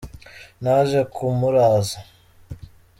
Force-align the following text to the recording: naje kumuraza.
naje 0.63 0.99
kumuraza. 1.13 1.97